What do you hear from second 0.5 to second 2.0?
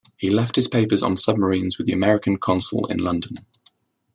his papers on submarines with the